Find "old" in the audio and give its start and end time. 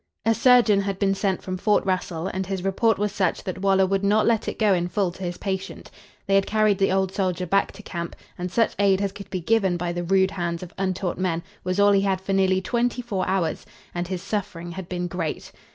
6.91-7.11